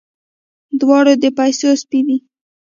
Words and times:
دواړه 0.79 1.13
د 1.21 1.25
پيسو 1.37 1.69
سپي 1.81 1.99
دي. 2.07 2.17